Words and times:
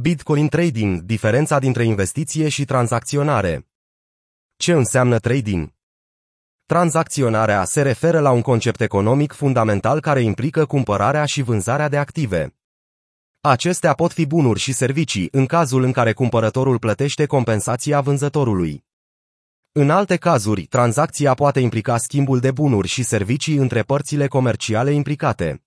Bitcoin 0.00 0.48
Trading, 0.48 1.00
diferența 1.00 1.58
dintre 1.58 1.84
investiție 1.84 2.48
și 2.48 2.64
tranzacționare. 2.64 3.68
Ce 4.56 4.72
înseamnă 4.72 5.18
trading? 5.18 5.72
Tranzacționarea 6.66 7.64
se 7.64 7.82
referă 7.82 8.20
la 8.20 8.30
un 8.30 8.42
concept 8.42 8.80
economic 8.80 9.32
fundamental 9.32 10.00
care 10.00 10.22
implică 10.22 10.66
cumpărarea 10.66 11.24
și 11.24 11.42
vânzarea 11.42 11.88
de 11.88 11.96
active. 11.96 12.56
Acestea 13.40 13.94
pot 13.94 14.12
fi 14.12 14.26
bunuri 14.26 14.60
și 14.60 14.72
servicii 14.72 15.28
în 15.30 15.46
cazul 15.46 15.82
în 15.82 15.92
care 15.92 16.12
cumpărătorul 16.12 16.78
plătește 16.78 17.26
compensația 17.26 18.00
vânzătorului. 18.00 18.84
În 19.72 19.90
alte 19.90 20.16
cazuri, 20.16 20.62
tranzacția 20.62 21.34
poate 21.34 21.60
implica 21.60 21.96
schimbul 21.96 22.40
de 22.40 22.50
bunuri 22.50 22.88
și 22.88 23.02
servicii 23.02 23.56
între 23.56 23.82
părțile 23.82 24.26
comerciale 24.26 24.92
implicate. 24.92 25.64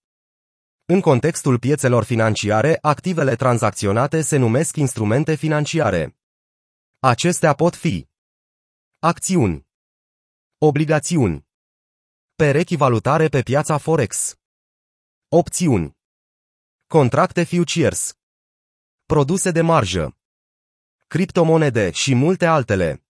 În 0.90 1.02
contextul 1.02 1.60
piețelor 1.60 2.04
financiare, 2.04 2.78
activele 2.82 3.36
tranzacționate 3.36 4.22
se 4.22 4.38
numesc 4.38 4.76
instrumente 4.76 5.36
financiare. 5.36 6.18
Acestea 7.00 7.54
pot 7.54 7.76
fi 7.76 8.08
acțiuni, 9.00 9.68
obligațiuni, 10.58 11.48
perechi 12.36 12.76
valutare 12.76 13.28
pe 13.28 13.42
piața 13.42 13.78
Forex, 13.78 14.36
opțiuni, 15.28 15.98
contracte 16.88 17.44
futures, 17.44 18.14
produse 19.06 19.52
de 19.52 19.62
marjă, 19.62 20.18
criptomonede 21.08 21.92
și 21.92 22.16
multe 22.16 22.46
altele. 22.46 23.07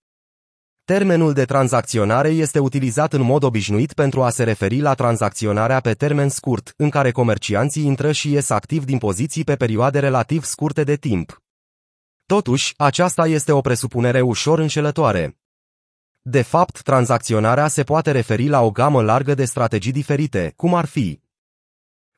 Termenul 0.93 1.33
de 1.33 1.45
tranzacționare 1.45 2.29
este 2.29 2.59
utilizat 2.59 3.13
în 3.13 3.21
mod 3.21 3.43
obișnuit 3.43 3.93
pentru 3.93 4.23
a 4.23 4.29
se 4.29 4.43
referi 4.43 4.79
la 4.79 4.93
tranzacționarea 4.93 5.79
pe 5.79 5.93
termen 5.93 6.29
scurt, 6.29 6.73
în 6.77 6.89
care 6.89 7.11
comercianții 7.11 7.85
intră 7.85 8.11
și 8.11 8.31
ies 8.31 8.49
activ 8.49 8.85
din 8.85 8.97
poziții 8.97 9.43
pe 9.43 9.55
perioade 9.55 9.99
relativ 9.99 10.43
scurte 10.43 10.83
de 10.83 10.95
timp. 10.95 11.43
Totuși, 12.25 12.73
aceasta 12.77 13.27
este 13.27 13.51
o 13.51 13.61
presupunere 13.61 14.21
ușor 14.21 14.59
înșelătoare. 14.59 15.38
De 16.21 16.41
fapt, 16.41 16.81
tranzacționarea 16.81 17.67
se 17.67 17.83
poate 17.83 18.11
referi 18.11 18.47
la 18.47 18.61
o 18.61 18.72
gamă 18.72 19.01
largă 19.01 19.33
de 19.33 19.45
strategii 19.45 19.91
diferite, 19.91 20.53
cum 20.55 20.73
ar 20.73 20.85
fi 20.85 21.22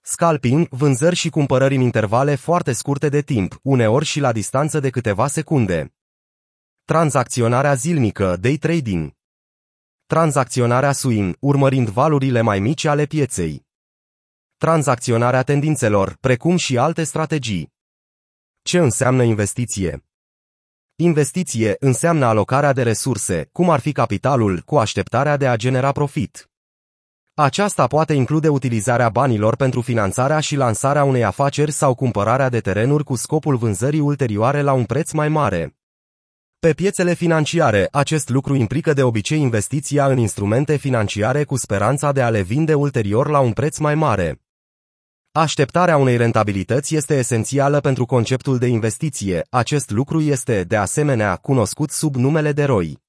scalping, 0.01 0.67
vânzări 0.69 1.15
și 1.15 1.29
cumpărări 1.29 1.75
în 1.75 1.81
intervale 1.81 2.35
foarte 2.35 2.73
scurte 2.73 3.09
de 3.09 3.21
timp, 3.21 3.59
uneori 3.63 4.05
și 4.05 4.19
la 4.19 4.31
distanță 4.31 4.79
de 4.79 4.89
câteva 4.89 5.27
secunde 5.27 5.93
Tranzacționarea 6.89 7.73
zilnică, 7.73 8.35
day 8.35 8.57
trading. 8.57 9.11
Tranzacționarea 10.05 10.91
swing, 10.91 11.35
urmărind 11.39 11.89
valurile 11.89 12.41
mai 12.41 12.59
mici 12.59 12.85
ale 12.85 13.05
pieței. 13.05 13.65
Tranzacționarea 14.57 15.43
tendințelor, 15.43 16.17
precum 16.19 16.55
și 16.55 16.77
alte 16.77 17.03
strategii. 17.03 17.73
Ce 18.61 18.77
înseamnă 18.77 19.23
investiție? 19.23 20.05
Investiție 20.95 21.75
înseamnă 21.79 22.25
alocarea 22.25 22.73
de 22.73 22.83
resurse, 22.83 23.49
cum 23.51 23.69
ar 23.69 23.79
fi 23.79 23.91
capitalul, 23.91 24.61
cu 24.61 24.77
așteptarea 24.77 25.37
de 25.37 25.47
a 25.47 25.55
genera 25.55 25.91
profit. 25.91 26.49
Aceasta 27.33 27.87
poate 27.87 28.13
include 28.13 28.47
utilizarea 28.47 29.09
banilor 29.09 29.55
pentru 29.55 29.81
finanțarea 29.81 30.39
și 30.39 30.55
lansarea 30.55 31.03
unei 31.03 31.23
afaceri 31.23 31.71
sau 31.71 31.95
cumpărarea 31.95 32.49
de 32.49 32.59
terenuri 32.59 33.03
cu 33.03 33.15
scopul 33.15 33.55
vânzării 33.57 33.99
ulterioare 33.99 34.61
la 34.61 34.73
un 34.73 34.85
preț 34.85 35.11
mai 35.11 35.29
mare. 35.29 35.78
Pe 36.61 36.73
piețele 36.73 37.13
financiare, 37.13 37.87
acest 37.91 38.29
lucru 38.29 38.55
implică 38.55 38.93
de 38.93 39.03
obicei 39.03 39.39
investiția 39.39 40.07
în 40.07 40.17
instrumente 40.17 40.75
financiare 40.75 41.43
cu 41.43 41.57
speranța 41.57 42.11
de 42.11 42.21
a 42.21 42.29
le 42.29 42.41
vinde 42.41 42.73
ulterior 42.73 43.29
la 43.29 43.39
un 43.39 43.51
preț 43.51 43.77
mai 43.77 43.95
mare. 43.95 44.41
Așteptarea 45.31 45.97
unei 45.97 46.17
rentabilități 46.17 46.95
este 46.95 47.17
esențială 47.17 47.79
pentru 47.79 48.05
conceptul 48.05 48.57
de 48.57 48.67
investiție, 48.67 49.45
acest 49.49 49.89
lucru 49.89 50.21
este, 50.21 50.63
de 50.63 50.75
asemenea, 50.75 51.35
cunoscut 51.35 51.91
sub 51.91 52.15
numele 52.15 52.51
de 52.51 52.63
ROI. 52.63 52.99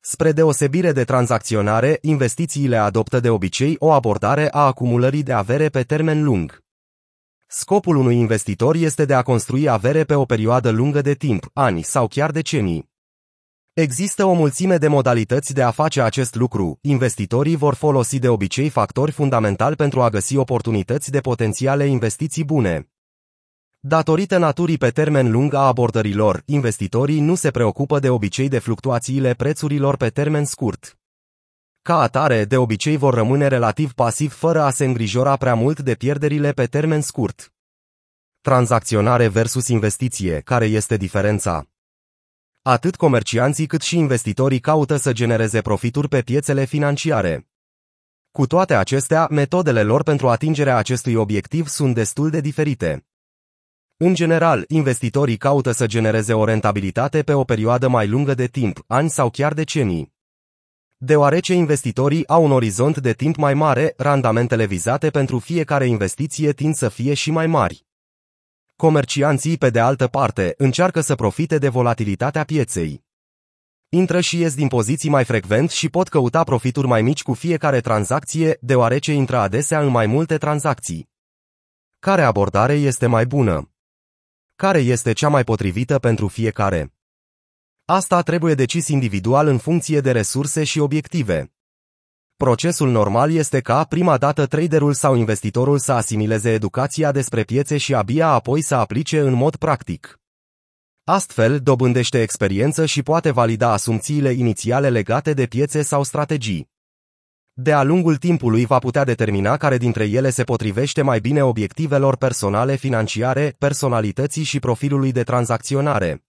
Spre 0.00 0.32
deosebire 0.32 0.92
de 0.92 1.04
tranzacționare, 1.04 1.98
investițiile 2.00 2.76
adoptă 2.76 3.20
de 3.20 3.30
obicei 3.30 3.76
o 3.78 3.92
abordare 3.92 4.48
a 4.50 4.66
acumulării 4.66 5.22
de 5.22 5.32
avere 5.32 5.68
pe 5.68 5.82
termen 5.82 6.24
lung. 6.24 6.63
Scopul 7.46 7.96
unui 7.96 8.16
investitor 8.16 8.74
este 8.74 9.04
de 9.04 9.14
a 9.14 9.22
construi 9.22 9.68
avere 9.68 10.04
pe 10.04 10.14
o 10.14 10.24
perioadă 10.24 10.70
lungă 10.70 11.00
de 11.00 11.14
timp, 11.14 11.50
ani 11.52 11.82
sau 11.82 12.06
chiar 12.06 12.30
decenii. 12.30 12.92
Există 13.72 14.24
o 14.24 14.32
mulțime 14.32 14.76
de 14.76 14.88
modalități 14.88 15.54
de 15.54 15.62
a 15.62 15.70
face 15.70 16.00
acest 16.02 16.34
lucru. 16.34 16.78
Investitorii 16.80 17.56
vor 17.56 17.74
folosi 17.74 18.18
de 18.18 18.28
obicei 18.28 18.68
factori 18.68 19.10
fundamentali 19.10 19.76
pentru 19.76 20.02
a 20.02 20.08
găsi 20.08 20.36
oportunități 20.36 21.10
de 21.10 21.20
potențiale 21.20 21.86
investiții 21.86 22.44
bune. 22.44 22.88
Datorită 23.80 24.38
naturii 24.38 24.78
pe 24.78 24.90
termen 24.90 25.30
lung 25.30 25.54
a 25.54 25.66
abordărilor, 25.66 26.42
investitorii 26.46 27.20
nu 27.20 27.34
se 27.34 27.50
preocupă 27.50 27.98
de 27.98 28.08
obicei 28.10 28.48
de 28.48 28.58
fluctuațiile 28.58 29.34
prețurilor 29.34 29.96
pe 29.96 30.08
termen 30.08 30.44
scurt. 30.44 30.98
Ca 31.86 32.00
atare, 32.00 32.44
de 32.44 32.56
obicei 32.56 32.96
vor 32.96 33.14
rămâne 33.14 33.46
relativ 33.46 33.92
pasiv 33.92 34.32
fără 34.32 34.62
a 34.62 34.70
se 34.70 34.84
îngrijora 34.84 35.36
prea 35.36 35.54
mult 35.54 35.80
de 35.80 35.94
pierderile 35.94 36.52
pe 36.52 36.66
termen 36.66 37.00
scurt. 37.00 37.52
Tranzacționare 38.40 39.28
versus 39.28 39.68
investiție, 39.68 40.40
care 40.40 40.64
este 40.64 40.96
diferența? 40.96 41.68
Atât 42.62 42.96
comercianții 42.96 43.66
cât 43.66 43.82
și 43.82 43.98
investitorii 43.98 44.60
caută 44.60 44.96
să 44.96 45.12
genereze 45.12 45.60
profituri 45.60 46.08
pe 46.08 46.22
piețele 46.22 46.64
financiare. 46.64 47.48
Cu 48.30 48.46
toate 48.46 48.74
acestea, 48.74 49.26
metodele 49.30 49.82
lor 49.82 50.02
pentru 50.02 50.28
atingerea 50.28 50.76
acestui 50.76 51.14
obiectiv 51.14 51.66
sunt 51.66 51.94
destul 51.94 52.30
de 52.30 52.40
diferite. 52.40 53.06
În 53.96 54.14
general, 54.14 54.64
investitorii 54.68 55.36
caută 55.36 55.72
să 55.72 55.86
genereze 55.86 56.34
o 56.34 56.44
rentabilitate 56.44 57.22
pe 57.22 57.32
o 57.32 57.44
perioadă 57.44 57.88
mai 57.88 58.08
lungă 58.08 58.34
de 58.34 58.46
timp, 58.46 58.84
ani 58.86 59.10
sau 59.10 59.30
chiar 59.30 59.52
decenii. 59.52 60.13
Deoarece 61.04 61.54
investitorii 61.54 62.28
au 62.28 62.44
un 62.44 62.50
orizont 62.50 62.98
de 62.98 63.12
timp 63.12 63.36
mai 63.36 63.54
mare, 63.54 63.94
randamentele 63.96 64.66
vizate 64.66 65.10
pentru 65.10 65.38
fiecare 65.38 65.86
investiție 65.86 66.52
tind 66.52 66.74
să 66.74 66.88
fie 66.88 67.14
și 67.14 67.30
mai 67.30 67.46
mari. 67.46 67.86
Comercianții, 68.76 69.56
pe 69.56 69.70
de 69.70 69.80
altă 69.80 70.06
parte, 70.06 70.54
încearcă 70.56 71.00
să 71.00 71.14
profite 71.14 71.58
de 71.58 71.68
volatilitatea 71.68 72.44
pieței. 72.44 73.04
Intră 73.88 74.20
și 74.20 74.38
ies 74.40 74.54
din 74.54 74.68
poziții 74.68 75.10
mai 75.10 75.24
frecvent 75.24 75.70
și 75.70 75.88
pot 75.88 76.08
căuta 76.08 76.44
profituri 76.44 76.86
mai 76.86 77.02
mici 77.02 77.22
cu 77.22 77.32
fiecare 77.32 77.80
tranzacție, 77.80 78.56
deoarece 78.60 79.12
intră 79.12 79.36
adesea 79.36 79.80
în 79.80 79.88
mai 79.88 80.06
multe 80.06 80.38
tranzacții. 80.38 81.08
Care 81.98 82.22
abordare 82.22 82.74
este 82.74 83.06
mai 83.06 83.26
bună? 83.26 83.72
Care 84.56 84.78
este 84.78 85.12
cea 85.12 85.28
mai 85.28 85.44
potrivită 85.44 85.98
pentru 85.98 86.28
fiecare? 86.28 86.93
Asta 87.86 88.22
trebuie 88.22 88.54
decis 88.54 88.88
individual 88.88 89.46
în 89.46 89.58
funcție 89.58 90.00
de 90.00 90.12
resurse 90.12 90.64
și 90.64 90.78
obiective. 90.78 91.52
Procesul 92.36 92.90
normal 92.90 93.32
este 93.32 93.60
ca 93.60 93.84
prima 93.84 94.18
dată 94.18 94.46
traderul 94.46 94.92
sau 94.92 95.14
investitorul 95.14 95.78
să 95.78 95.92
asimileze 95.92 96.52
educația 96.52 97.12
despre 97.12 97.42
piețe 97.42 97.76
și 97.76 97.94
abia 97.94 98.28
apoi 98.28 98.60
să 98.60 98.74
aplice 98.74 99.20
în 99.20 99.32
mod 99.32 99.56
practic. 99.56 100.20
Astfel, 101.04 101.60
dobândește 101.60 102.22
experiență 102.22 102.86
și 102.86 103.02
poate 103.02 103.30
valida 103.30 103.72
asumțiile 103.72 104.30
inițiale 104.30 104.90
legate 104.90 105.32
de 105.32 105.46
piețe 105.46 105.82
sau 105.82 106.02
strategii. 106.02 106.70
De-a 107.52 107.82
lungul 107.82 108.16
timpului 108.16 108.64
va 108.64 108.78
putea 108.78 109.04
determina 109.04 109.56
care 109.56 109.76
dintre 109.76 110.04
ele 110.04 110.30
se 110.30 110.44
potrivește 110.44 111.02
mai 111.02 111.20
bine 111.20 111.44
obiectivelor 111.44 112.16
personale 112.16 112.76
financiare, 112.76 113.54
personalității 113.58 114.42
și 114.42 114.58
profilului 114.58 115.12
de 115.12 115.22
tranzacționare. 115.22 116.24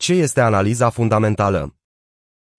Ce 0.00 0.12
este 0.12 0.40
analiza 0.40 0.90
fundamentală? 0.90 1.76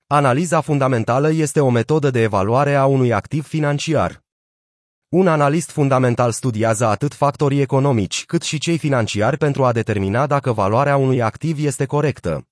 Analiza 0.08 0.62
fundamentală 0.62 1.32
este 1.32 1.60
o 1.60 1.70
metodă 1.70 2.10
de 2.10 2.22
evaluare 2.22 2.76
a 2.76 2.86
unui 2.86 3.14
activ 3.14 3.48
financiar. 3.48 4.24
Un 5.10 5.28
analist 5.28 5.72
fundamental 5.72 6.32
studiază 6.32 6.86
atât 6.86 7.14
factorii 7.14 7.62
economici 7.62 8.26
cât 8.26 8.42
și 8.42 8.58
cei 8.58 8.78
financiari 8.78 9.38
pentru 9.38 9.66
a 9.66 9.72
determina 9.72 10.28
dacă 10.28 10.52
valoarea 10.52 10.96
unui 10.96 11.22
activ 11.22 11.64
este 11.66 11.86
corectă. 11.86 12.48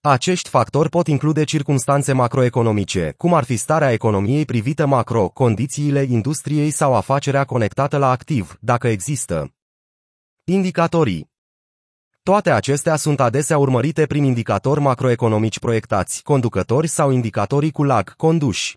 Acești 0.00 0.48
factori 0.48 0.88
pot 0.88 1.06
include 1.06 1.44
circumstanțe 1.44 2.12
macroeconomice, 2.12 3.14
cum 3.16 3.34
ar 3.34 3.44
fi 3.44 3.56
starea 3.56 3.92
economiei 3.92 4.44
privită 4.44 4.86
macro, 4.86 5.28
condițiile 5.28 6.02
industriei 6.02 6.70
sau 6.70 6.94
afacerea 6.94 7.44
conectată 7.44 7.96
la 7.96 8.10
activ, 8.10 8.56
dacă 8.60 8.88
există. 8.88 9.54
Indicatorii 10.44 11.36
toate 12.28 12.50
acestea 12.50 12.96
sunt 12.96 13.20
adesea 13.20 13.58
urmărite 13.58 14.06
prin 14.06 14.24
indicatori 14.24 14.80
macroeconomici 14.80 15.58
proiectați, 15.58 16.22
conducători 16.22 16.86
sau 16.86 17.10
indicatorii 17.10 17.70
cu 17.70 17.84
lag, 17.84 18.16
conduși. 18.16 18.76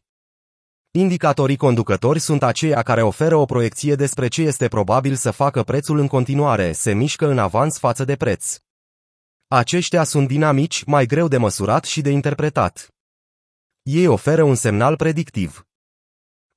Indicatorii 0.91 1.55
conducători 1.55 2.19
sunt 2.19 2.43
aceia 2.43 2.81
care 2.81 3.01
oferă 3.01 3.35
o 3.35 3.45
proiecție 3.45 3.95
despre 3.95 4.27
ce 4.27 4.41
este 4.41 4.67
probabil 4.67 5.15
să 5.15 5.31
facă 5.31 5.63
prețul 5.63 5.99
în 5.99 6.07
continuare, 6.07 6.71
se 6.71 6.93
mișcă 6.93 7.27
în 7.29 7.37
avans 7.37 7.77
față 7.77 8.05
de 8.05 8.15
preț. 8.15 8.57
Aceștia 9.47 10.03
sunt 10.03 10.27
dinamici, 10.27 10.83
mai 10.83 11.05
greu 11.05 11.27
de 11.27 11.37
măsurat 11.37 11.83
și 11.83 12.01
de 12.01 12.09
interpretat. 12.09 12.87
Ei 13.81 14.07
oferă 14.07 14.43
un 14.43 14.55
semnal 14.55 14.95
predictiv. 14.95 15.65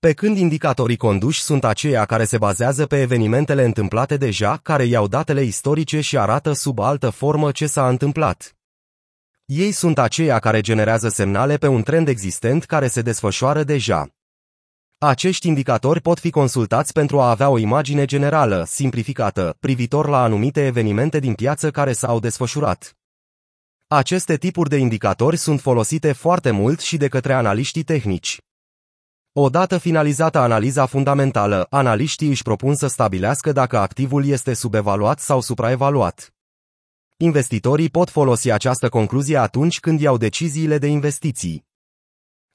Pe 0.05 0.13
când 0.13 0.37
indicatorii 0.37 0.97
conduși 0.97 1.43
sunt 1.43 1.65
aceia 1.65 2.05
care 2.05 2.25
se 2.25 2.39
bazează 2.39 2.87
pe 2.87 3.01
evenimentele 3.01 3.65
întâmplate 3.65 4.17
deja, 4.17 4.57
care 4.57 4.85
iau 4.85 5.07
datele 5.07 5.43
istorice 5.43 6.01
și 6.01 6.19
arată 6.19 6.53
sub 6.53 6.79
altă 6.79 7.11
formă 7.11 7.51
ce 7.51 7.67
s-a 7.67 7.89
întâmplat. 7.89 8.57
Ei 9.45 9.73
sunt 9.73 9.99
aceia 9.99 10.39
care 10.39 10.61
generează 10.61 11.09
semnale 11.09 11.57
pe 11.57 11.67
un 11.67 11.83
trend 11.83 12.09
existent 12.09 12.65
care 12.65 12.89
se 12.89 13.03
desfășoară 13.03 13.63
deja. 13.63 14.09
Acești 14.99 15.49
indicatori 15.49 16.01
pot 16.01 16.19
fi 16.19 16.31
consultați 16.31 16.93
pentru 16.93 17.21
a 17.21 17.31
avea 17.31 17.49
o 17.49 17.59
imagine 17.59 18.05
generală, 18.05 18.65
simplificată, 18.67 19.57
privitor 19.61 20.09
la 20.09 20.23
anumite 20.23 20.67
evenimente 20.67 21.19
din 21.19 21.35
piață 21.35 21.71
care 21.71 21.93
s-au 21.93 22.21
desfășurat. 22.21 22.97
Aceste 23.87 24.37
tipuri 24.37 24.69
de 24.69 24.77
indicatori 24.77 25.37
sunt 25.37 25.61
folosite 25.61 26.13
foarte 26.13 26.51
mult 26.51 26.81
și 26.81 26.97
de 26.97 27.09
către 27.09 27.33
analiștii 27.33 27.83
tehnici. 27.83 28.39
Odată 29.37 29.79
finalizată 29.79 30.39
analiza 30.39 30.87
fundamentală, 30.87 31.67
analiștii 31.71 32.29
își 32.29 32.43
propun 32.43 32.75
să 32.75 32.87
stabilească 32.87 33.53
dacă 33.53 33.79
activul 33.79 34.27
este 34.27 34.55
subevaluat 34.55 35.21
sau 35.21 35.41
supraevaluat. 35.41 36.35
Investitorii 37.17 37.89
pot 37.89 38.11
folosi 38.11 38.51
această 38.51 38.89
concluzie 38.89 39.37
atunci 39.37 39.81
când 39.81 40.01
iau 40.01 40.17
deciziile 40.17 40.79
de 40.79 40.87
investiții. 40.87 41.67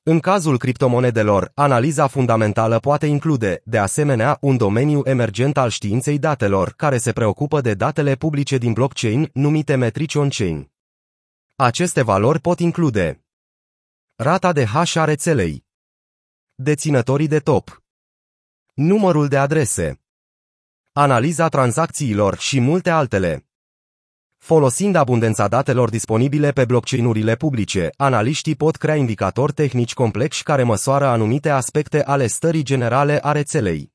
În 0.03 0.19
cazul 0.19 0.57
criptomonedelor, 0.57 1.51
analiza 1.53 2.07
fundamentală 2.07 2.79
poate 2.79 3.05
include, 3.05 3.61
de 3.63 3.77
asemenea, 3.77 4.37
un 4.41 4.57
domeniu 4.57 5.01
emergent 5.03 5.57
al 5.57 5.69
științei 5.69 6.19
datelor, 6.19 6.73
care 6.75 6.97
se 6.97 7.11
preocupă 7.11 7.61
de 7.61 7.73
datele 7.73 8.15
publice 8.15 8.57
din 8.57 8.73
blockchain, 8.73 9.29
numite 9.33 9.75
metrici 9.75 10.15
on-chain. 10.15 10.71
Aceste 11.55 12.01
valori 12.01 12.39
pot 12.39 12.59
include 12.59 13.23
rata 14.15 14.53
de 14.53 14.65
hash 14.65 14.95
a 14.95 15.03
rețelei, 15.03 15.67
deținătorii 16.61 17.27
de 17.27 17.39
top, 17.39 17.83
numărul 18.73 19.27
de 19.27 19.37
adrese, 19.37 20.01
analiza 20.91 21.47
tranzacțiilor 21.47 22.37
și 22.37 22.59
multe 22.59 22.89
altele. 22.89 23.47
Folosind 24.37 24.95
abundența 24.95 25.47
datelor 25.47 25.89
disponibile 25.89 26.51
pe 26.51 26.65
blockchain-urile 26.65 27.35
publice, 27.35 27.89
analiștii 27.97 28.55
pot 28.55 28.75
crea 28.75 28.95
indicatori 28.95 29.53
tehnici 29.53 29.93
complexi 29.93 30.43
care 30.43 30.63
măsoară 30.63 31.05
anumite 31.05 31.49
aspecte 31.49 32.03
ale 32.03 32.27
stării 32.27 32.63
generale 32.63 33.19
a 33.21 33.31
rețelei. 33.31 33.93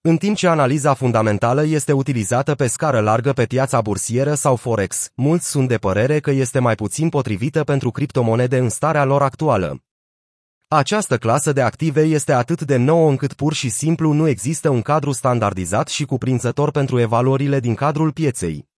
În 0.00 0.16
timp 0.16 0.36
ce 0.36 0.46
analiza 0.48 0.94
fundamentală 0.94 1.64
este 1.64 1.92
utilizată 1.92 2.54
pe 2.54 2.66
scară 2.66 3.00
largă 3.00 3.32
pe 3.32 3.44
piața 3.44 3.80
bursieră 3.80 4.34
sau 4.34 4.56
forex, 4.56 5.10
mulți 5.14 5.48
sunt 5.48 5.68
de 5.68 5.76
părere 5.76 6.20
că 6.20 6.30
este 6.30 6.58
mai 6.58 6.74
puțin 6.74 7.08
potrivită 7.08 7.64
pentru 7.64 7.90
criptomonede 7.90 8.58
în 8.58 8.68
starea 8.68 9.04
lor 9.04 9.22
actuală. 9.22 9.85
Această 10.68 11.18
clasă 11.18 11.52
de 11.52 11.62
active 11.62 12.00
este 12.00 12.32
atât 12.32 12.62
de 12.62 12.76
nouă 12.76 13.08
încât 13.08 13.32
pur 13.32 13.52
și 13.52 13.68
simplu 13.68 14.12
nu 14.12 14.28
există 14.28 14.68
un 14.68 14.82
cadru 14.82 15.12
standardizat 15.12 15.88
și 15.88 16.04
cuprinzător 16.04 16.70
pentru 16.70 16.98
evaluările 16.98 17.60
din 17.60 17.74
cadrul 17.74 18.12
pieței. 18.12 18.68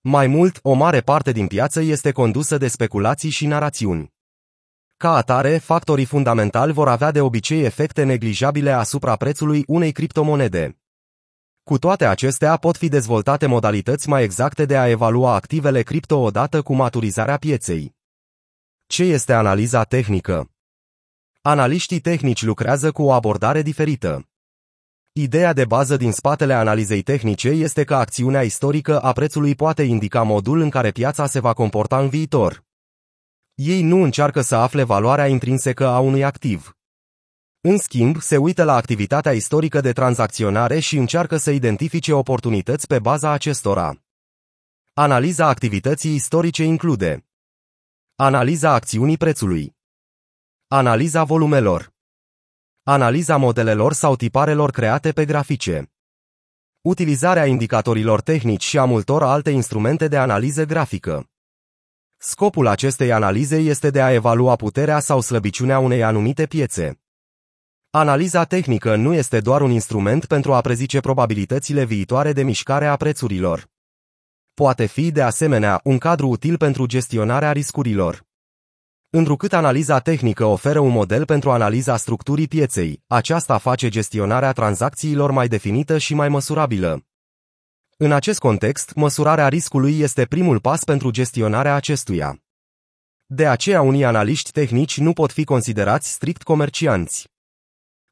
Mai 0.00 0.26
mult, 0.26 0.58
o 0.62 0.72
mare 0.72 1.00
parte 1.00 1.32
din 1.32 1.46
piață 1.46 1.80
este 1.80 2.12
condusă 2.12 2.58
de 2.58 2.68
speculații 2.68 3.30
și 3.30 3.46
narațiuni. 3.46 4.12
Ca 4.96 5.14
atare, 5.14 5.58
factorii 5.58 6.04
fundamentali 6.04 6.72
vor 6.72 6.88
avea 6.88 7.10
de 7.10 7.20
obicei 7.20 7.64
efecte 7.64 8.02
neglijabile 8.02 8.70
asupra 8.70 9.16
prețului 9.16 9.64
unei 9.66 9.92
criptomonede. 9.92 10.78
Cu 11.62 11.78
toate 11.78 12.06
acestea, 12.06 12.56
pot 12.56 12.76
fi 12.76 12.88
dezvoltate 12.88 13.46
modalități 13.46 14.08
mai 14.08 14.22
exacte 14.22 14.64
de 14.64 14.76
a 14.76 14.88
evalua 14.88 15.34
activele 15.34 15.82
cripto 15.82 16.18
odată 16.18 16.62
cu 16.62 16.74
maturizarea 16.74 17.36
pieței. 17.36 17.94
Ce 18.86 19.02
este 19.02 19.32
analiza 19.32 19.84
tehnică? 19.84 20.48
Analiștii 21.46 22.00
tehnici 22.00 22.42
lucrează 22.42 22.92
cu 22.92 23.02
o 23.02 23.12
abordare 23.12 23.62
diferită. 23.62 24.28
Ideea 25.12 25.52
de 25.52 25.64
bază 25.64 25.96
din 25.96 26.12
spatele 26.12 26.54
analizei 26.54 27.02
tehnice 27.02 27.48
este 27.48 27.84
că 27.84 27.94
acțiunea 27.94 28.42
istorică 28.42 29.00
a 29.00 29.12
prețului 29.12 29.54
poate 29.54 29.82
indica 29.82 30.22
modul 30.22 30.60
în 30.60 30.70
care 30.70 30.90
piața 30.90 31.26
se 31.26 31.40
va 31.40 31.52
comporta 31.52 31.98
în 32.00 32.08
viitor. 32.08 32.64
Ei 33.54 33.82
nu 33.82 34.02
încearcă 34.02 34.40
să 34.40 34.54
afle 34.54 34.82
valoarea 34.82 35.26
intrinsecă 35.26 35.86
a 35.86 35.98
unui 35.98 36.24
activ. 36.24 36.76
În 37.60 37.78
schimb, 37.78 38.20
se 38.20 38.36
uită 38.36 38.64
la 38.64 38.74
activitatea 38.74 39.32
istorică 39.32 39.80
de 39.80 39.92
tranzacționare 39.92 40.78
și 40.78 40.96
încearcă 40.96 41.36
să 41.36 41.50
identifice 41.50 42.12
oportunități 42.12 42.86
pe 42.86 42.98
baza 42.98 43.30
acestora. 43.30 44.02
Analiza 44.92 45.46
activității 45.46 46.14
istorice 46.14 46.64
include 46.64 47.26
Analiza 48.16 48.72
acțiunii 48.72 49.16
prețului 49.16 49.74
Analiza 50.74 51.24
volumelor 51.24 51.92
Analiza 52.82 53.36
modelelor 53.36 53.92
sau 53.92 54.16
tiparelor 54.16 54.70
create 54.70 55.12
pe 55.12 55.24
grafice 55.24 55.92
Utilizarea 56.80 57.46
indicatorilor 57.46 58.20
tehnici 58.20 58.64
și 58.64 58.78
a 58.78 58.84
multor 58.84 59.22
alte 59.22 59.50
instrumente 59.50 60.08
de 60.08 60.16
analiză 60.16 60.64
grafică 60.64 61.30
Scopul 62.16 62.66
acestei 62.66 63.12
analize 63.12 63.56
este 63.56 63.90
de 63.90 64.02
a 64.02 64.12
evalua 64.12 64.56
puterea 64.56 65.00
sau 65.00 65.20
slăbiciunea 65.20 65.78
unei 65.78 66.02
anumite 66.02 66.46
piețe. 66.46 67.00
Analiza 67.90 68.44
tehnică 68.44 68.96
nu 68.96 69.12
este 69.14 69.40
doar 69.40 69.60
un 69.60 69.70
instrument 69.70 70.26
pentru 70.26 70.52
a 70.52 70.60
prezice 70.60 71.00
probabilitățile 71.00 71.84
viitoare 71.84 72.32
de 72.32 72.42
mișcare 72.42 72.86
a 72.86 72.96
prețurilor. 72.96 73.70
Poate 74.54 74.86
fi, 74.86 75.10
de 75.10 75.22
asemenea, 75.22 75.80
un 75.84 75.98
cadru 75.98 76.28
util 76.28 76.56
pentru 76.56 76.86
gestionarea 76.86 77.52
riscurilor. 77.52 78.32
Întrucât 79.16 79.52
analiza 79.52 79.98
tehnică 79.98 80.44
oferă 80.44 80.78
un 80.78 80.90
model 80.90 81.24
pentru 81.24 81.50
analiza 81.50 81.96
structurii 81.96 82.48
pieței, 82.48 83.02
aceasta 83.06 83.58
face 83.58 83.88
gestionarea 83.88 84.52
tranzacțiilor 84.52 85.30
mai 85.30 85.48
definită 85.48 85.98
și 85.98 86.14
mai 86.14 86.28
măsurabilă. 86.28 87.04
În 87.96 88.12
acest 88.12 88.38
context, 88.38 88.94
măsurarea 88.94 89.48
riscului 89.48 89.98
este 89.98 90.24
primul 90.24 90.60
pas 90.60 90.84
pentru 90.84 91.10
gestionarea 91.10 91.74
acestuia. 91.74 92.42
De 93.26 93.46
aceea 93.46 93.80
unii 93.80 94.04
analiști 94.04 94.52
tehnici 94.52 94.98
nu 94.98 95.12
pot 95.12 95.32
fi 95.32 95.44
considerați 95.44 96.10
strict 96.10 96.42
comercianți. 96.42 97.28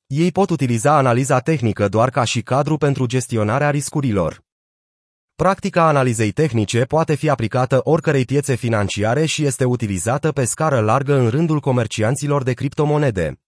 Ei 0.07 0.33
pot 0.33 0.51
utiliza 0.51 0.97
analiza 0.97 1.41
tehnică 1.41 1.89
doar 1.89 2.11
ca 2.11 2.25
și 2.25 2.43
cadru 2.43 2.77
pentru 2.77 3.07
gestionarea 3.07 3.71
riscurilor. 3.71 4.43
Practica 5.43 5.87
analizei 5.87 6.33
tehnice 6.33 6.85
poate 6.85 7.15
fi 7.15 7.29
aplicată 7.29 7.81
oricărei 7.85 8.25
piețe 8.25 8.55
financiare 8.55 9.27
și 9.27 9.45
este 9.45 9.65
utilizată 9.65 10.33
pe 10.33 10.45
scară 10.45 10.81
largă 10.81 11.15
în 11.15 11.29
rândul 11.29 11.61
comercianților 11.61 12.43
de 12.43 12.53
criptomonede. 12.53 13.41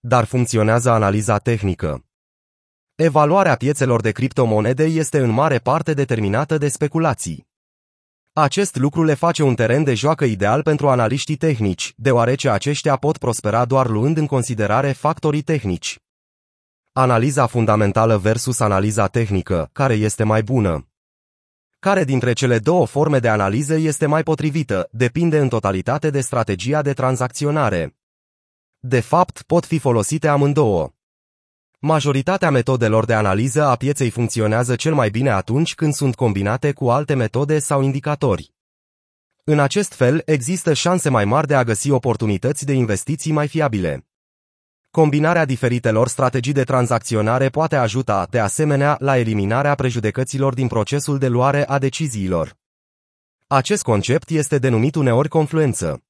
Dar 0.00 0.24
funcționează 0.24 0.90
analiza 0.90 1.38
tehnică. 1.38 2.04
Evaluarea 2.94 3.56
piețelor 3.56 4.00
de 4.00 4.10
criptomonede 4.10 4.84
este 4.84 5.18
în 5.18 5.30
mare 5.30 5.58
parte 5.58 5.94
determinată 5.94 6.58
de 6.58 6.68
speculații. 6.68 7.46
Acest 8.32 8.76
lucru 8.76 9.04
le 9.04 9.14
face 9.14 9.42
un 9.42 9.54
teren 9.54 9.84
de 9.84 9.94
joacă 9.94 10.24
ideal 10.24 10.62
pentru 10.62 10.88
analiștii 10.88 11.36
tehnici, 11.36 11.92
deoarece 11.96 12.50
aceștia 12.50 12.96
pot 12.96 13.18
prospera 13.18 13.64
doar 13.64 13.88
luând 13.88 14.16
în 14.16 14.26
considerare 14.26 14.92
factorii 14.92 15.42
tehnici. 15.42 15.98
Analiza 16.92 17.46
fundamentală 17.46 18.16
versus 18.16 18.60
analiza 18.60 19.06
tehnică, 19.06 19.70
care 19.72 19.94
este 19.94 20.24
mai 20.24 20.42
bună? 20.42 20.86
Care 21.88 22.04
dintre 22.04 22.32
cele 22.32 22.58
două 22.58 22.86
forme 22.86 23.18
de 23.18 23.28
analiză 23.28 23.74
este 23.74 24.06
mai 24.06 24.22
potrivită, 24.22 24.88
depinde 24.90 25.38
în 25.38 25.48
totalitate 25.48 26.10
de 26.10 26.20
strategia 26.20 26.82
de 26.82 26.92
tranzacționare. 26.92 27.96
De 28.78 29.00
fapt, 29.00 29.42
pot 29.42 29.64
fi 29.64 29.78
folosite 29.78 30.28
amândouă. 30.28 30.90
Majoritatea 31.78 32.50
metodelor 32.50 33.04
de 33.04 33.14
analiză 33.14 33.64
a 33.64 33.76
pieței 33.76 34.10
funcționează 34.10 34.76
cel 34.76 34.94
mai 34.94 35.10
bine 35.10 35.30
atunci 35.30 35.74
când 35.74 35.94
sunt 35.94 36.14
combinate 36.14 36.72
cu 36.72 36.90
alte 36.90 37.14
metode 37.14 37.58
sau 37.58 37.82
indicatori. 37.82 38.52
În 39.44 39.58
acest 39.58 39.92
fel, 39.92 40.22
există 40.24 40.72
șanse 40.72 41.08
mai 41.08 41.24
mari 41.24 41.46
de 41.46 41.54
a 41.54 41.64
găsi 41.64 41.90
oportunități 41.90 42.64
de 42.64 42.72
investiții 42.72 43.32
mai 43.32 43.48
fiabile. 43.48 44.06
Combinarea 45.00 45.44
diferitelor 45.44 46.08
strategii 46.08 46.52
de 46.52 46.62
tranzacționare 46.62 47.48
poate 47.48 47.76
ajuta, 47.76 48.26
de 48.30 48.38
asemenea, 48.38 48.96
la 49.00 49.18
eliminarea 49.18 49.74
prejudecăților 49.74 50.54
din 50.54 50.66
procesul 50.66 51.18
de 51.18 51.28
luare 51.28 51.68
a 51.68 51.78
deciziilor. 51.78 52.56
Acest 53.46 53.82
concept 53.82 54.30
este 54.30 54.58
denumit 54.58 54.94
uneori 54.94 55.28
confluență. 55.28 56.02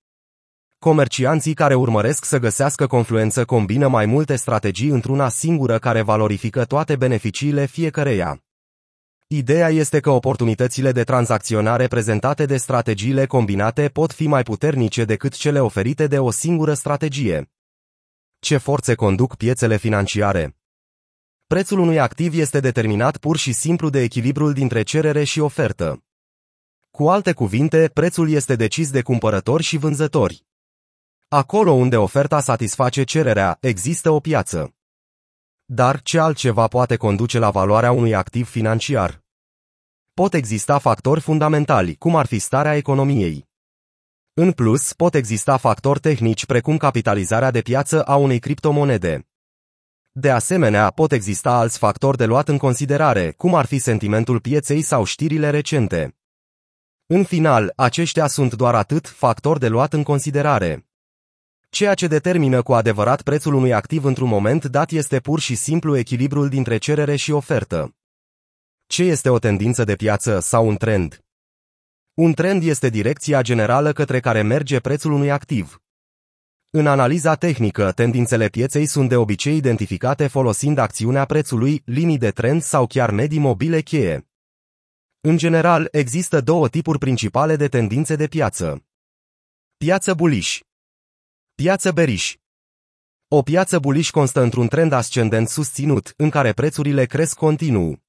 Comercianții 0.78 1.54
care 1.54 1.74
urmăresc 1.74 2.24
să 2.24 2.38
găsească 2.38 2.86
confluență 2.86 3.44
combină 3.44 3.88
mai 3.88 4.06
multe 4.06 4.36
strategii 4.36 4.88
într-una 4.88 5.28
singură 5.28 5.78
care 5.78 6.02
valorifică 6.02 6.64
toate 6.64 6.96
beneficiile 6.96 7.66
fiecăreia. 7.66 8.42
Ideea 9.26 9.68
este 9.68 10.00
că 10.00 10.10
oportunitățile 10.10 10.92
de 10.92 11.02
tranzacționare 11.02 11.86
prezentate 11.86 12.46
de 12.46 12.56
strategiile 12.56 13.26
combinate 13.26 13.88
pot 13.88 14.12
fi 14.12 14.26
mai 14.26 14.42
puternice 14.42 15.04
decât 15.04 15.32
cele 15.32 15.60
oferite 15.60 16.06
de 16.06 16.18
o 16.18 16.30
singură 16.30 16.74
strategie. 16.74 17.50
Ce 18.44 18.56
forțe 18.56 18.94
conduc 18.94 19.36
piețele 19.36 19.76
financiare? 19.76 20.56
Prețul 21.46 21.78
unui 21.78 22.00
activ 22.00 22.34
este 22.34 22.60
determinat 22.60 23.16
pur 23.16 23.36
și 23.36 23.52
simplu 23.52 23.90
de 23.90 24.00
echilibrul 24.00 24.52
dintre 24.52 24.82
cerere 24.82 25.24
și 25.24 25.40
ofertă. 25.40 26.04
Cu 26.90 27.08
alte 27.08 27.32
cuvinte, 27.32 27.90
prețul 27.94 28.30
este 28.30 28.56
decis 28.56 28.90
de 28.90 29.02
cumpărători 29.02 29.62
și 29.62 29.76
vânzători. 29.76 30.44
Acolo 31.28 31.70
unde 31.72 31.96
oferta 31.96 32.40
satisface 32.40 33.04
cererea, 33.04 33.58
există 33.60 34.10
o 34.10 34.20
piață. 34.20 34.74
Dar 35.64 36.02
ce 36.02 36.18
altceva 36.18 36.66
poate 36.68 36.96
conduce 36.96 37.38
la 37.38 37.50
valoarea 37.50 37.92
unui 37.92 38.14
activ 38.14 38.48
financiar? 38.48 39.22
Pot 40.14 40.34
exista 40.34 40.78
factori 40.78 41.20
fundamentali, 41.20 41.96
cum 41.96 42.16
ar 42.16 42.26
fi 42.26 42.38
starea 42.38 42.76
economiei. 42.76 43.50
În 44.34 44.52
plus, 44.52 44.92
pot 44.92 45.14
exista 45.14 45.56
factori 45.56 46.00
tehnici 46.00 46.46
precum 46.46 46.76
capitalizarea 46.76 47.50
de 47.50 47.60
piață 47.60 48.02
a 48.02 48.16
unei 48.16 48.38
criptomonede. 48.38 49.28
De 50.12 50.30
asemenea, 50.30 50.90
pot 50.90 51.12
exista 51.12 51.50
alți 51.50 51.78
factori 51.78 52.16
de 52.16 52.24
luat 52.24 52.48
în 52.48 52.58
considerare, 52.58 53.32
cum 53.32 53.54
ar 53.54 53.66
fi 53.66 53.78
sentimentul 53.78 54.40
pieței 54.40 54.82
sau 54.82 55.04
știrile 55.04 55.50
recente. 55.50 56.16
În 57.06 57.24
final, 57.24 57.72
aceștia 57.76 58.26
sunt 58.26 58.54
doar 58.54 58.74
atât 58.74 59.08
factori 59.08 59.60
de 59.60 59.68
luat 59.68 59.92
în 59.92 60.02
considerare. 60.02 60.86
Ceea 61.70 61.94
ce 61.94 62.06
determină 62.06 62.62
cu 62.62 62.72
adevărat 62.74 63.22
prețul 63.22 63.54
unui 63.54 63.72
activ 63.72 64.04
într-un 64.04 64.28
moment 64.28 64.64
dat 64.64 64.90
este 64.90 65.20
pur 65.20 65.40
și 65.40 65.54
simplu 65.54 65.96
echilibrul 65.96 66.48
dintre 66.48 66.76
cerere 66.76 67.16
și 67.16 67.30
ofertă. 67.30 67.96
Ce 68.86 69.02
este 69.02 69.28
o 69.28 69.38
tendință 69.38 69.84
de 69.84 69.96
piață 69.96 70.40
sau 70.40 70.66
un 70.66 70.76
trend? 70.76 71.21
Un 72.14 72.32
trend 72.32 72.62
este 72.62 72.88
direcția 72.88 73.42
generală 73.42 73.92
către 73.92 74.20
care 74.20 74.42
merge 74.42 74.80
prețul 74.80 75.12
unui 75.12 75.30
activ. 75.30 75.82
În 76.70 76.86
analiza 76.86 77.34
tehnică, 77.34 77.92
tendințele 77.92 78.48
pieței 78.48 78.86
sunt 78.86 79.08
de 79.08 79.16
obicei 79.16 79.56
identificate 79.56 80.26
folosind 80.26 80.78
acțiunea 80.78 81.24
prețului, 81.24 81.82
linii 81.84 82.18
de 82.18 82.30
trend 82.30 82.62
sau 82.62 82.86
chiar 82.86 83.10
medii 83.10 83.38
mobile 83.38 83.80
cheie. 83.80 84.28
În 85.20 85.36
general, 85.36 85.88
există 85.90 86.40
două 86.40 86.68
tipuri 86.68 86.98
principale 86.98 87.56
de 87.56 87.68
tendințe 87.68 88.16
de 88.16 88.26
piață. 88.26 88.84
Piață 89.76 90.14
bullish. 90.14 90.58
Piață 91.54 91.92
bearish. 91.92 92.32
O 93.28 93.42
piață 93.42 93.78
bullish 93.78 94.10
constă 94.10 94.40
într-un 94.40 94.68
trend 94.68 94.92
ascendent 94.92 95.48
susținut, 95.48 96.14
în 96.16 96.30
care 96.30 96.52
prețurile 96.52 97.04
cresc 97.04 97.36
continuu. 97.36 98.02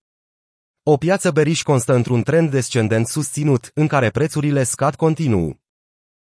O 0.86 0.98
piață 0.98 1.32
bearish 1.32 1.62
constă 1.62 1.94
într-un 1.94 2.24
trend 2.24 2.50
descendent 2.50 3.08
susținut, 3.08 3.72
în 3.74 3.88
care 3.88 4.10
prețurile 4.10 4.64
scad 4.64 4.96
continuu. 4.96 5.62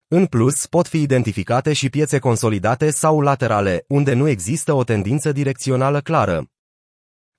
În 0.07 0.25
plus, 0.25 0.65
pot 0.65 0.87
fi 0.87 1.01
identificate 1.01 1.73
și 1.73 1.89
piețe 1.89 2.19
consolidate 2.19 2.89
sau 2.89 3.21
laterale, 3.21 3.85
unde 3.87 4.13
nu 4.13 4.27
există 4.27 4.73
o 4.73 4.83
tendință 4.83 5.31
direcțională 5.31 6.01
clară. 6.01 6.51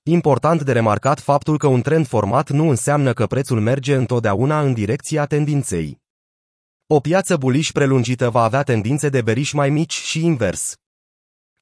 Important 0.03 0.61
de 0.61 0.71
remarcat 0.71 1.19
faptul 1.19 1.57
că 1.57 1.67
un 1.67 1.81
trend 1.81 2.07
format 2.07 2.49
nu 2.49 2.69
înseamnă 2.69 3.13
că 3.13 3.27
prețul 3.27 3.59
merge 3.59 3.95
întotdeauna 3.95 4.61
în 4.61 4.73
direcția 4.73 5.25
tendinței. 5.25 6.01
O 6.87 6.99
piață 6.99 7.37
buliș 7.37 7.71
prelungită 7.71 8.29
va 8.29 8.43
avea 8.43 8.63
tendințe 8.63 9.09
de 9.09 9.21
beriș 9.21 9.51
mai 9.51 9.69
mici 9.69 9.93
și 9.93 10.25
invers. 10.25 10.75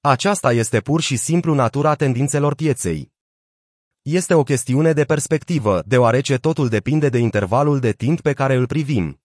Aceasta 0.01 0.53
este 0.53 0.79
pur 0.79 1.01
și 1.01 1.15
simplu 1.15 1.53
natura 1.53 1.95
tendințelor 1.95 2.55
pieței. 2.55 3.13
Este 4.11 4.33
o 4.33 4.43
chestiune 4.43 4.93
de 4.93 5.03
perspectivă, 5.03 5.83
deoarece 5.85 6.37
totul 6.37 6.67
depinde 6.67 7.09
de 7.09 7.17
intervalul 7.17 7.79
de 7.79 7.91
timp 7.91 8.21
pe 8.21 8.33
care 8.33 8.55
îl 8.55 8.65
privim. 8.65 9.21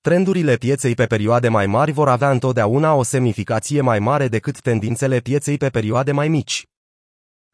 Trendurile 0.00 0.56
pieței 0.56 0.94
pe 0.94 1.06
perioade 1.06 1.48
mai 1.48 1.66
mari 1.66 1.92
vor 1.92 2.08
avea 2.08 2.30
întotdeauna 2.30 2.94
o 2.94 3.02
semnificație 3.02 3.80
mai 3.80 3.98
mare 3.98 4.28
decât 4.28 4.60
tendințele 4.60 5.20
pieței 5.20 5.56
pe 5.56 5.68
perioade 5.68 6.12
mai 6.12 6.28
mici. 6.28 6.66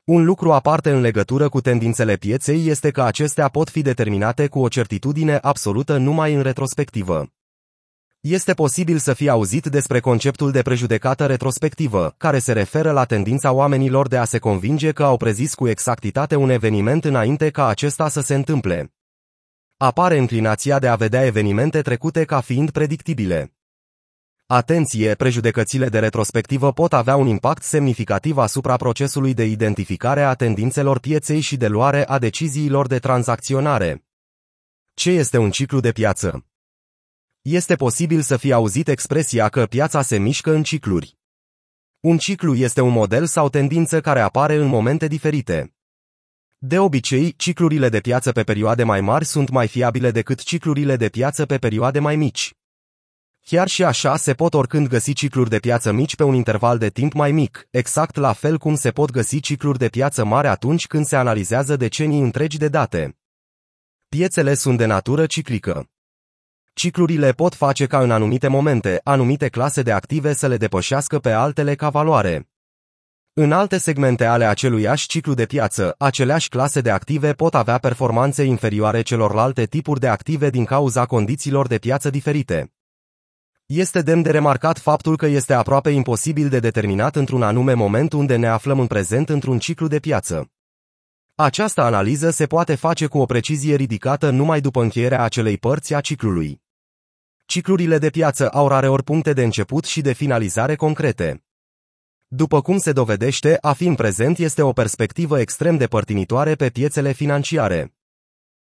Un 0.05 0.25
lucru 0.25 0.53
aparte 0.53 0.91
în 0.91 1.01
legătură 1.01 1.49
cu 1.49 1.61
tendințele 1.61 2.17
pieței 2.17 2.67
este 2.67 2.91
că 2.91 3.03
acestea 3.03 3.49
pot 3.49 3.69
fi 3.69 3.83
determinate 3.83 4.47
cu 4.47 4.59
o 4.59 4.69
certitudine 4.69 5.39
absolută 5.43 5.97
numai 5.97 6.35
în 6.35 6.43
retrospectivă. 6.43 7.29
Este 8.21 8.55
posibil 8.55 8.99
să 8.99 9.13
fie 9.13 9.31
auzit 9.31 9.67
despre 9.67 10.01
conceptul 10.01 10.51
de 10.51 10.63
prejudecată 10.63 11.27
retrospectivă, 11.27 12.15
care 12.17 12.39
se 12.39 12.53
referă 12.53 12.91
la 12.91 13.05
tendința 13.05 13.53
oamenilor 13.53 14.09
de 14.09 14.17
a 14.17 14.25
se 14.25 14.39
convinge 14.39 14.93
că 14.93 15.05
au 15.05 15.17
prezis 15.17 15.55
cu 15.55 15.69
exactitate 15.69 16.37
un 16.37 16.51
eveniment 16.51 17.05
înainte 17.05 17.51
ca 17.51 17.67
acesta 17.67 18.09
să 18.09 18.21
se 18.21 18.35
întâmple. 18.35 18.93
Apare 19.77 20.19
înclinația 20.19 20.79
de 20.79 20.89
a 20.89 20.95
vedea 20.95 21.25
evenimente 21.25 21.83
trecute 21.83 22.25
ca 22.25 22.41
fiind 22.41 22.71
predictibile. 22.71 23.53
Atenție, 24.47 25.15
prejudecățile 25.15 25.89
de 25.89 25.99
retrospectivă 25.99 26.73
pot 26.73 26.93
avea 26.93 27.17
un 27.17 27.27
impact 27.27 27.63
semnificativ 27.63 28.37
asupra 28.37 28.77
procesului 28.77 29.35
de 29.35 29.45
identificare 29.45 30.23
a 30.23 30.35
tendințelor 30.35 30.99
pieței 30.99 31.41
și 31.41 31.57
de 31.57 31.69
luare 31.69 32.07
a 32.09 32.19
deciziilor 32.19 32.87
de 32.87 32.99
tranzacționare. 32.99 34.05
Ce 34.95 35.11
este 35.11 35.39
un 35.39 35.51
ciclu 35.51 35.81
de 35.81 35.93
piață? 35.93 36.43
Este 37.43 37.77
posibil 37.77 38.21
să 38.21 38.37
fie 38.37 38.53
auzit 38.53 38.89
expresia 38.89 39.49
că 39.49 39.67
piața 39.67 40.03
se 40.03 40.19
mișcă 40.19 40.53
în 40.53 40.63
cicluri. 40.63 41.17
Un 42.01 42.19
ciclu 42.19 42.55
este 42.55 42.81
un 42.81 42.93
model 42.93 43.27
sau 43.27 43.49
tendință 43.49 44.01
care 44.01 44.21
apare 44.21 44.55
în 44.55 44.67
momente 44.67 45.07
diferite. 45.07 45.75
De 46.59 46.79
obicei, 46.79 47.37
ciclurile 47.37 47.89
de 47.89 48.01
piață 48.01 48.33
pe 48.33 48.43
perioade 48.43 48.85
mai 48.85 49.01
mari 49.01 49.25
sunt 49.25 49.49
mai 49.49 49.69
fiabile 49.69 50.11
decât 50.11 50.43
ciclurile 50.43 50.97
de 50.97 51.09
piață 51.09 51.47
pe 51.47 51.59
perioade 51.59 51.99
mai 51.99 52.17
mici. 52.17 52.53
Chiar 53.41 53.69
și 53.69 53.85
așa 53.85 54.17
se 54.17 54.35
pot 54.35 54.55
oricând 54.55 54.89
găsi 54.89 55.13
cicluri 55.13 55.51
de 55.51 55.59
piață 55.59 55.93
mici 55.93 56.17
pe 56.17 56.23
un 56.23 56.35
interval 56.35 56.79
de 56.79 56.91
timp 56.91 57.13
mai 57.13 57.33
mic, 57.33 57.67
exact 57.71 58.17
la 58.17 58.33
fel 58.33 58.59
cum 58.59 58.75
se 58.75 58.91
pot 58.91 59.11
găsi 59.11 59.41
cicluri 59.41 59.79
de 59.79 59.89
piață 59.89 60.25
mari 60.25 60.47
atunci 60.47 60.87
când 60.87 61.05
se 61.05 61.17
analizează 61.17 61.77
decenii 61.77 62.21
întregi 62.21 62.59
de 62.59 62.69
date. 62.69 63.19
Piețele 64.09 64.55
sunt 64.55 64.79
de 64.79 64.87
natură 64.87 65.27
ciclică. 65.27 65.91
Ciclurile 66.79 67.33
pot 67.33 67.55
face 67.55 67.87
ca 67.87 68.01
în 68.01 68.11
anumite 68.11 68.49
momente, 68.49 69.01
anumite 69.05 69.49
clase 69.49 69.83
de 69.83 69.93
active 69.93 70.33
să 70.33 70.47
le 70.47 70.57
depășească 70.57 71.19
pe 71.19 71.31
altele 71.31 71.75
ca 71.75 71.89
valoare. 71.89 72.49
În 73.33 73.53
alte 73.53 73.79
segmente 73.79 74.25
ale 74.25 74.45
aceluiași 74.45 75.07
ciclu 75.07 75.35
de 75.35 75.47
piață, 75.47 75.95
aceleași 75.99 76.49
clase 76.49 76.81
de 76.81 76.91
active 76.91 77.33
pot 77.33 77.55
avea 77.55 77.79
performanțe 77.79 78.43
inferioare 78.43 79.03
celorlalte 79.03 79.65
tipuri 79.65 80.01
de 80.01 80.09
active 80.09 80.51
din 80.51 80.65
cauza 80.65 81.07
condițiilor 81.07 81.67
de 81.67 81.79
piață 81.79 82.11
diferite. 82.11 82.73
Este 83.67 84.03
demn 84.03 84.23
de 84.23 84.31
remarcat 84.31 84.79
faptul 84.79 85.17
că 85.17 85.27
este 85.27 85.53
aproape 85.55 85.91
imposibil 85.91 86.49
de 86.49 86.59
determinat 86.59 87.17
într-un 87.17 87.43
anume 87.43 87.73
moment 87.73 88.13
unde 88.13 88.37
ne 88.37 88.47
aflăm 88.47 88.81
în 88.81 88.87
prezent 88.87 89.29
într-un 89.29 89.59
ciclu 89.59 89.87
de 89.87 89.99
piață. 89.99 90.51
Această 91.35 91.81
analiză 91.81 92.31
se 92.31 92.47
poate 92.47 92.75
face 92.75 93.07
cu 93.07 93.19
o 93.19 93.25
precizie 93.25 93.75
ridicată 93.75 94.31
numai 94.31 94.61
după 94.61 94.83
încheierea 94.83 95.23
acelei 95.23 95.59
părți 95.59 95.95
a 95.95 96.01
ciclului. 96.01 96.67
Ciclurile 97.51 97.99
de 97.99 98.11
piață 98.11 98.49
au 98.49 98.69
rareori 98.69 99.03
puncte 99.03 99.33
de 99.33 99.43
început 99.43 99.85
și 99.85 100.01
de 100.01 100.13
finalizare 100.13 100.75
concrete. 100.75 101.45
După 102.27 102.61
cum 102.61 102.79
se 102.79 102.93
dovedește, 102.93 103.59
a 103.61 103.73
fi 103.73 103.87
în 103.87 103.95
prezent 103.95 104.39
este 104.39 104.63
o 104.63 104.73
perspectivă 104.73 105.41
extrem 105.41 105.77
de 105.77 105.87
părtinitoare 105.87 106.55
pe 106.55 106.69
piețele 106.69 107.13
financiare. 107.13 107.98